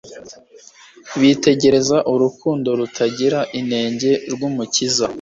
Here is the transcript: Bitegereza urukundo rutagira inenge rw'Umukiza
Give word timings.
Bitegereza 1.19 1.97
urukundo 2.13 2.69
rutagira 2.79 3.39
inenge 3.59 4.11
rw'Umukiza 4.33 5.05